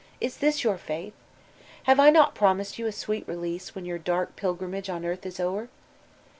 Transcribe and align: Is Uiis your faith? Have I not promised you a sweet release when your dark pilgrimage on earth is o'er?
Is 0.19 0.39
Uiis 0.39 0.63
your 0.63 0.79
faith? 0.79 1.13
Have 1.83 1.99
I 1.99 2.09
not 2.09 2.33
promised 2.33 2.79
you 2.79 2.87
a 2.87 2.91
sweet 2.91 3.23
release 3.27 3.75
when 3.75 3.85
your 3.85 3.99
dark 3.99 4.35
pilgrimage 4.35 4.89
on 4.89 5.05
earth 5.05 5.27
is 5.27 5.39
o'er? 5.39 5.69